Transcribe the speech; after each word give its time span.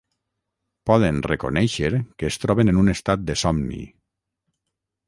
poden 0.91 1.19
reconèixer 1.31 1.91
que 2.17 2.31
es 2.33 2.41
troben 2.47 2.75
en 2.75 2.81
un 2.85 2.91
estat 2.97 3.31
de 3.31 3.39
somni 3.45 3.89